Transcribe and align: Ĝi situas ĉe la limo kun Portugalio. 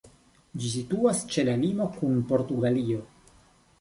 Ĝi 0.61 0.69
situas 0.75 1.21
ĉe 1.35 1.45
la 1.49 1.55
limo 1.67 1.89
kun 1.99 2.17
Portugalio. 2.33 3.05